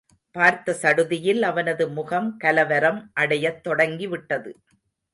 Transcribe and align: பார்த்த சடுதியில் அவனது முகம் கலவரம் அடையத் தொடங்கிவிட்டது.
பார்த்த 0.35 0.73
சடுதியில் 0.73 1.43
அவனது 1.43 1.89
முகம் 1.89 2.37
கலவரம் 2.37 3.11
அடையத் 3.13 3.63
தொடங்கிவிட்டது. 3.63 4.53